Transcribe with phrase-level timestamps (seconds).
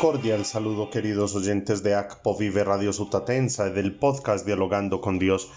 [0.00, 5.50] Cordial saludo queridos oyentes de ACPO Vive Radio Sutatensa del podcast Dialogando con Dios.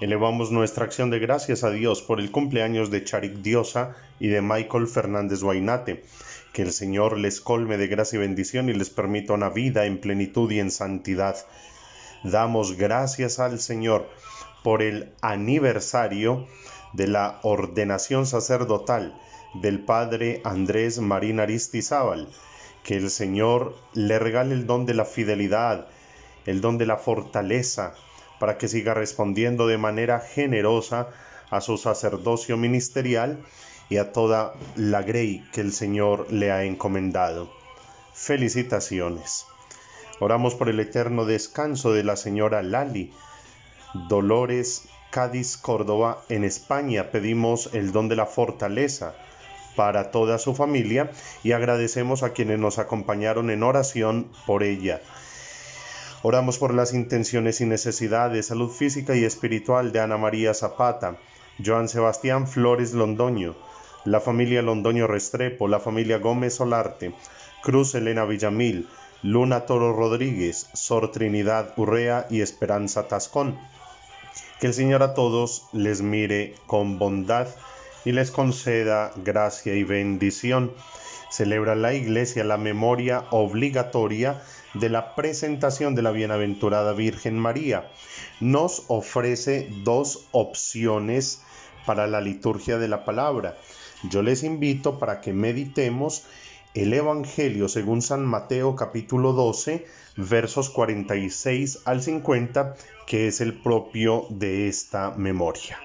[0.00, 4.42] Elevamos nuestra acción de gracias a Dios por el cumpleaños de Charik Diosa y de
[4.42, 6.02] Michael Fernández Guainate.
[6.52, 10.00] Que el Señor les colme de gracia y bendición y les permita una vida en
[10.00, 11.36] plenitud y en santidad.
[12.24, 14.08] Damos gracias al Señor
[14.64, 16.48] por el aniversario
[16.92, 19.16] de la ordenación sacerdotal
[19.54, 22.28] del Padre Andrés Marín Aristizábal
[22.86, 25.88] que el Señor le regale el don de la fidelidad,
[26.46, 27.94] el don de la fortaleza,
[28.38, 31.08] para que siga respondiendo de manera generosa
[31.50, 33.44] a su sacerdocio ministerial
[33.88, 37.50] y a toda la grey que el Señor le ha encomendado.
[38.14, 39.46] Felicitaciones.
[40.20, 43.12] Oramos por el eterno descanso de la señora Lali,
[44.08, 47.10] Dolores Cádiz Córdoba en España.
[47.10, 49.16] Pedimos el don de la fortaleza
[49.76, 51.10] para toda su familia
[51.44, 55.00] y agradecemos a quienes nos acompañaron en oración por ella.
[56.22, 61.18] Oramos por las intenciones y necesidades, salud física y espiritual de Ana María Zapata,
[61.64, 63.54] Joan Sebastián Flores Londoño,
[64.04, 67.12] la familia Londoño Restrepo, la familia Gómez Solarte,
[67.62, 68.88] Cruz Elena Villamil,
[69.22, 73.58] Luna Toro Rodríguez, Sor Trinidad Urrea y Esperanza Tascón.
[74.60, 77.48] Que el Señor a todos les mire con bondad
[78.06, 80.72] y les conceda gracia y bendición.
[81.28, 84.40] Celebra la Iglesia la memoria obligatoria
[84.74, 87.90] de la presentación de la Bienaventurada Virgen María.
[88.38, 91.42] Nos ofrece dos opciones
[91.84, 93.58] para la liturgia de la palabra.
[94.08, 96.24] Yo les invito para que meditemos
[96.74, 99.84] el Evangelio según San Mateo capítulo 12
[100.16, 102.76] versos 46 al 50
[103.08, 105.78] que es el propio de esta memoria.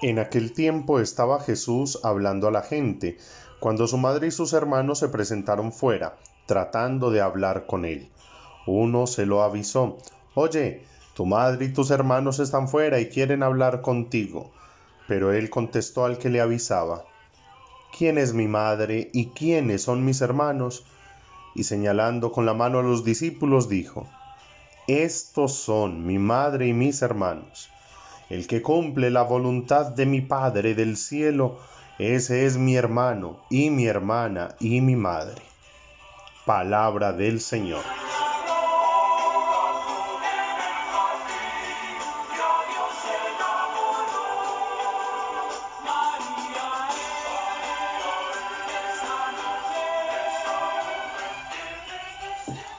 [0.00, 3.18] En aquel tiempo estaba Jesús hablando a la gente,
[3.58, 6.16] cuando su madre y sus hermanos se presentaron fuera,
[6.46, 8.08] tratando de hablar con él.
[8.66, 9.98] Uno se lo avisó,
[10.34, 10.84] Oye,
[11.14, 14.52] tu madre y tus hermanos están fuera y quieren hablar contigo.
[15.08, 17.04] Pero él contestó al que le avisaba,
[17.96, 20.84] ¿Quién es mi madre y quiénes son mis hermanos?
[21.56, 24.06] Y señalando con la mano a los discípulos dijo,
[24.86, 27.68] Estos son mi madre y mis hermanos.
[28.30, 31.58] El que cumple la voluntad de mi Padre del cielo,
[31.98, 35.40] ese es mi hermano y mi hermana y mi madre.
[36.44, 37.82] Palabra del Señor.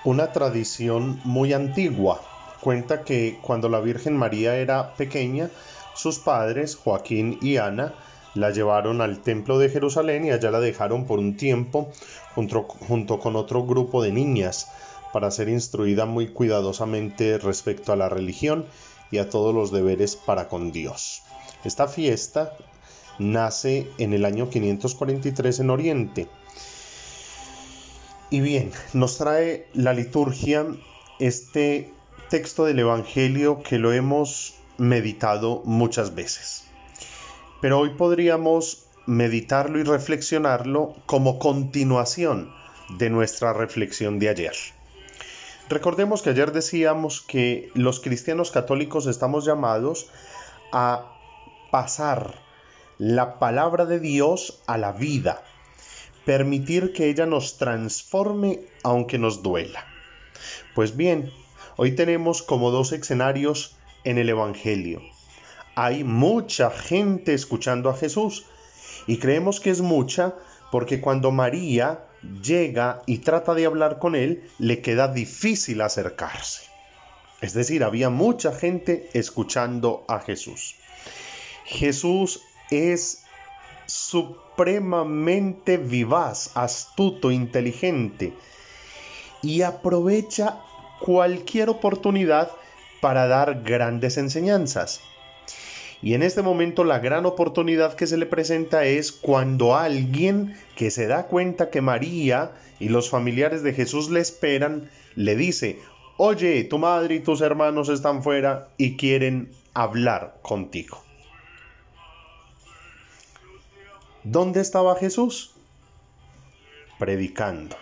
[0.04, 2.29] Una tradición muy antigua
[2.62, 5.50] cuenta que cuando la Virgen María era pequeña,
[5.96, 7.94] sus padres, Joaquín y Ana,
[8.36, 11.90] la llevaron al templo de Jerusalén y allá la dejaron por un tiempo
[12.36, 14.70] junto, junto, con otro grupo de niñas
[15.12, 18.66] para ser instruida muy cuidadosamente respecto a la religión
[19.12, 21.24] y a todos los deberes para con Dios.
[21.64, 22.54] Esta fiesta
[23.18, 26.28] nace en el año 543 en Oriente.
[28.30, 30.66] Y bien, nos trae la liturgia
[31.20, 31.92] este
[32.30, 36.66] texto del Evangelio que lo hemos meditado muchas veces.
[37.60, 42.54] Pero hoy podríamos meditarlo y reflexionarlo como continuación
[42.98, 44.56] de nuestra reflexión de ayer.
[45.70, 50.10] Recordemos que ayer decíamos que los cristianos católicos estamos llamados
[50.72, 51.12] a
[51.72, 52.36] pasar
[53.00, 55.44] la palabra de Dios a la vida,
[56.26, 59.86] permitir que ella nos transforme aunque nos duela.
[60.76, 61.32] Pues bien,
[61.82, 65.02] Hoy tenemos como dos escenarios en el Evangelio.
[65.76, 68.46] Hay mucha gente escuchando a Jesús
[69.08, 70.36] y creemos que es mucha
[70.74, 72.04] porque cuando María
[72.44, 76.64] llega y trata de hablar con él, le queda difícil acercarse.
[77.40, 80.76] Es decir, había mucha gente escuchando a Jesús.
[81.64, 83.24] Jesús es
[83.86, 88.34] supremamente vivaz, astuto, inteligente
[89.42, 90.60] y aprovecha
[91.00, 92.52] cualquier oportunidad
[93.02, 95.02] para dar grandes enseñanzas.
[96.02, 100.92] Y en este momento la gran oportunidad que se le presenta es cuando alguien que
[100.92, 105.80] se da cuenta que María y los familiares de Jesús le esperan, le dice,
[106.16, 111.04] oye, tu madre y tus hermanos están fuera y quieren hablar contigo.
[114.24, 115.54] ¿Dónde estaba Jesús?
[116.98, 117.76] Predicando,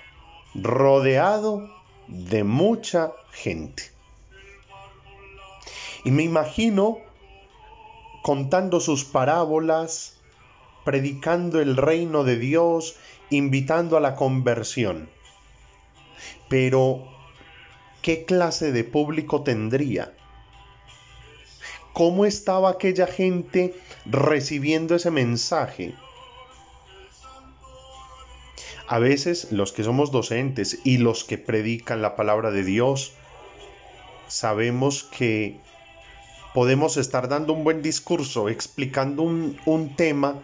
[0.56, 1.77] rodeado
[2.08, 3.84] de mucha gente.
[6.04, 7.00] Y me imagino
[8.24, 10.18] contando sus parábolas,
[10.86, 12.96] predicando el reino de Dios,
[13.30, 15.10] invitando a la conversión.
[16.50, 17.08] Pero,
[18.02, 20.14] ¿qué clase de público tendría?
[21.94, 23.76] ¿Cómo estaba aquella gente
[24.06, 25.96] recibiendo ese mensaje?
[28.88, 33.12] A veces los que somos docentes y los que predican la palabra de Dios,
[34.28, 35.60] sabemos que
[36.54, 40.36] podemos estar dando un buen discurso, explicando un, un tema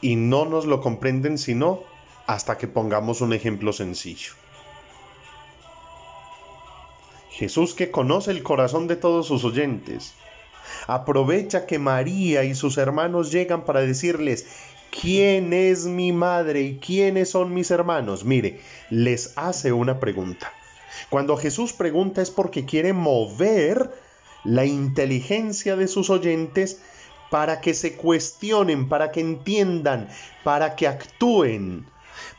[0.00, 1.82] y no nos lo comprenden sino
[2.26, 4.32] hasta que pongamos un ejemplo sencillo.
[7.30, 10.14] Jesús que conoce el corazón de todos sus oyentes,
[10.86, 14.46] aprovecha que María y sus hermanos llegan para decirles,
[15.00, 18.24] ¿quién es mi madre y quiénes son mis hermanos?
[18.24, 18.60] Mire,
[18.90, 20.52] les hace una pregunta.
[21.10, 23.92] Cuando Jesús pregunta es porque quiere mover
[24.44, 26.80] la inteligencia de sus oyentes
[27.30, 30.08] para que se cuestionen, para que entiendan,
[30.44, 31.86] para que actúen,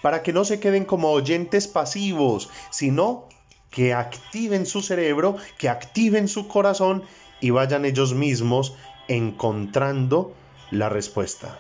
[0.02, 3.28] para que no se queden como oyentes pasivos, sino
[3.70, 7.04] que activen su cerebro, que activen su corazón
[7.42, 8.76] y vayan ellos mismos
[9.08, 10.34] encontrando
[10.72, 11.60] la respuesta.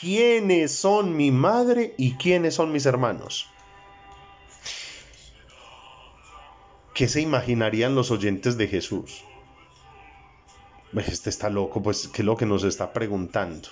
[0.00, 3.48] ¿Quiénes son mi madre y quiénes son mis hermanos?
[6.94, 9.24] ¿Qué se imaginarían los oyentes de Jesús?
[10.94, 13.68] Este está loco, pues qué es lo que nos está preguntando.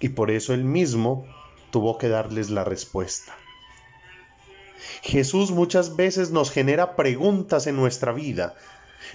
[0.00, 1.26] Y por eso él mismo
[1.70, 3.34] tuvo que darles la respuesta.
[5.02, 8.54] Jesús muchas veces nos genera preguntas en nuestra vida,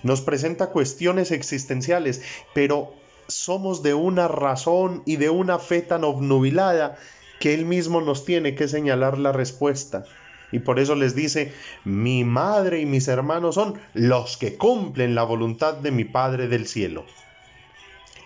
[0.04, 2.22] nos presenta cuestiones existenciales,
[2.54, 2.94] pero
[3.30, 6.98] somos de una razón y de una fe tan obnubilada
[7.40, 10.04] que Él mismo nos tiene que señalar la respuesta.
[10.52, 11.54] Y por eso les dice,
[11.86, 16.68] mi madre y mis hermanos son los que cumplen la voluntad de mi Padre del
[16.68, 17.06] cielo.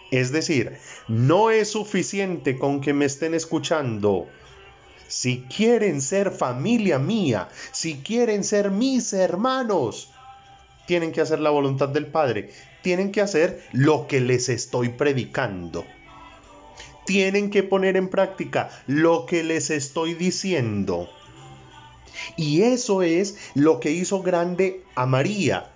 [0.09, 0.77] Es decir,
[1.07, 4.27] no es suficiente con que me estén escuchando.
[5.07, 10.13] Si quieren ser familia mía, si quieren ser mis hermanos,
[10.85, 12.51] tienen que hacer la voluntad del Padre,
[12.81, 15.85] tienen que hacer lo que les estoy predicando.
[17.05, 21.09] Tienen que poner en práctica lo que les estoy diciendo.
[22.37, 25.71] Y eso es lo que hizo grande a María,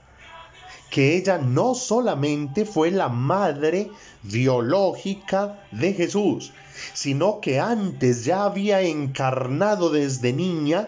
[0.89, 3.89] que ella no solamente fue la madre
[4.24, 6.54] biológica de Jesús,
[6.94, 10.88] sino que antes ya había encarnado desde niña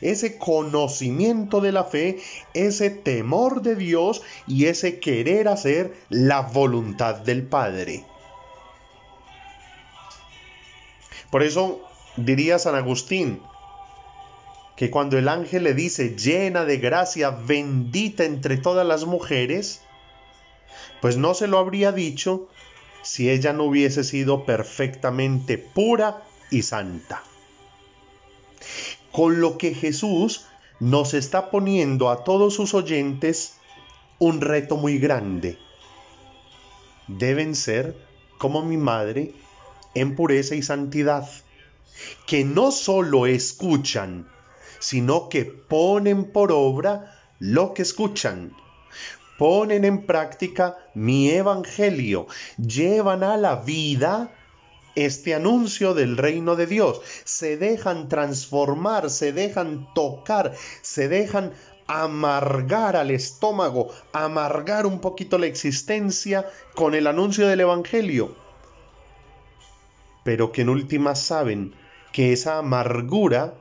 [0.00, 2.20] ese conocimiento de la fe,
[2.54, 8.04] ese temor de Dios y ese querer hacer la voluntad del Padre.
[11.30, 11.80] Por eso
[12.16, 13.40] diría San Agustín
[14.76, 19.82] que cuando el ángel le dice llena de gracia, bendita entre todas las mujeres,
[21.02, 22.48] pues no se lo habría dicho
[23.02, 27.22] si ella no hubiese sido perfectamente pura y santa
[29.12, 30.46] con lo que Jesús
[30.78, 33.54] nos está poniendo a todos sus oyentes
[34.18, 35.58] un reto muy grande.
[37.08, 37.96] Deben ser,
[38.38, 39.34] como mi madre,
[39.94, 41.28] en pureza y santidad,
[42.26, 44.28] que no solo escuchan,
[44.78, 48.54] sino que ponen por obra lo que escuchan.
[49.38, 52.26] Ponen en práctica mi evangelio,
[52.58, 54.30] llevan a la vida
[54.94, 57.00] este anuncio del reino de Dios.
[57.24, 61.52] Se dejan transformar, se dejan tocar, se dejan
[61.86, 68.36] amargar al estómago, amargar un poquito la existencia con el anuncio del Evangelio.
[70.22, 71.74] Pero que en últimas saben
[72.12, 73.54] que esa amargura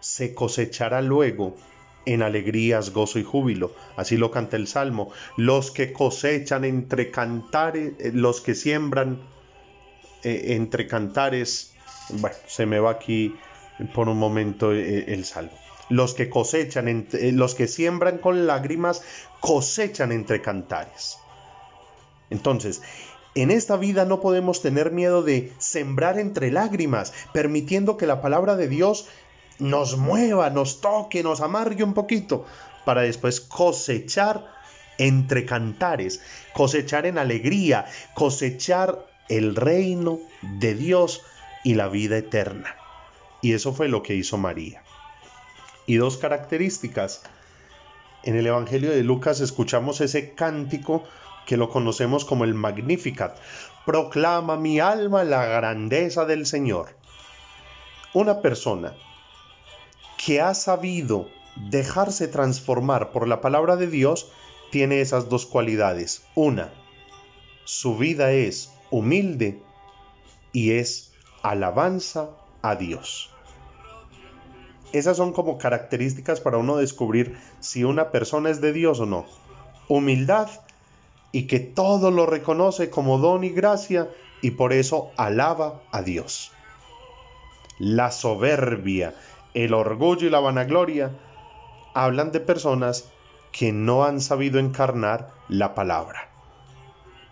[0.00, 1.54] se cosechará luego
[2.04, 3.72] en alegrías, gozo y júbilo.
[3.96, 5.12] Así lo canta el Salmo.
[5.36, 9.20] Los que cosechan entre cantares, eh, los que siembran
[10.22, 11.72] eh, entre cantares,
[12.10, 13.34] bueno, se me va aquí
[13.94, 15.52] por un momento eh, el salvo.
[15.88, 19.02] Los que cosechan, eh, los que siembran con lágrimas,
[19.40, 21.18] cosechan entre cantares.
[22.30, 22.82] Entonces,
[23.34, 28.56] en esta vida no podemos tener miedo de sembrar entre lágrimas, permitiendo que la palabra
[28.56, 29.08] de Dios
[29.58, 32.46] nos mueva, nos toque, nos amargue un poquito,
[32.84, 34.46] para después cosechar
[34.98, 36.20] entre cantares,
[36.52, 41.22] cosechar en alegría, cosechar el reino de Dios
[41.64, 42.76] y la vida eterna.
[43.40, 44.82] Y eso fue lo que hizo María.
[45.86, 47.22] Y dos características.
[48.22, 51.02] En el Evangelio de Lucas escuchamos ese cántico
[51.46, 53.36] que lo conocemos como el Magnificat.
[53.84, 56.96] Proclama mi alma la grandeza del Señor.
[58.14, 58.94] Una persona
[60.24, 64.30] que ha sabido dejarse transformar por la palabra de Dios
[64.70, 66.22] tiene esas dos cualidades.
[66.34, 66.72] Una,
[67.64, 69.60] su vida es humilde
[70.52, 72.30] y es alabanza
[72.60, 73.30] a Dios.
[74.92, 79.24] Esas son como características para uno descubrir si una persona es de Dios o no.
[79.88, 80.48] Humildad
[81.32, 84.10] y que todo lo reconoce como don y gracia
[84.42, 86.52] y por eso alaba a Dios.
[87.78, 89.14] La soberbia,
[89.54, 91.12] el orgullo y la vanagloria
[91.94, 93.10] hablan de personas
[93.50, 96.31] que no han sabido encarnar la palabra.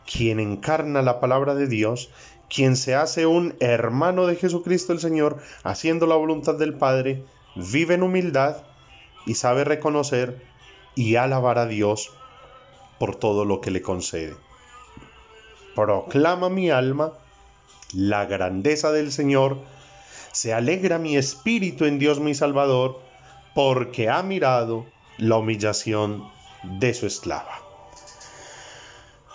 [0.06, 2.10] Quien encarna la palabra de Dios,
[2.48, 7.94] quien se hace un hermano de Jesucristo el Señor, haciendo la voluntad del Padre, vive
[7.94, 8.64] en humildad
[9.26, 10.42] y sabe reconocer
[10.94, 12.12] y alabar a Dios
[12.98, 14.34] por todo lo que le concede.
[15.74, 17.12] Proclama mi alma
[17.92, 19.58] la grandeza del Señor,
[20.32, 23.00] se alegra mi espíritu en Dios mi Salvador,
[23.54, 24.86] porque ha mirado
[25.18, 26.30] la humillación
[26.62, 27.69] de su esclava.